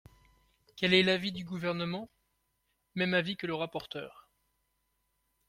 Quel 0.77 0.95
est 0.95 1.03
l’avis 1.03 1.31
du 1.31 1.43
Gouvernement? 1.45 2.09
Même 2.95 3.13
avis 3.13 3.37
que 3.37 3.45
le 3.45 3.53
rapporteur. 3.53 4.27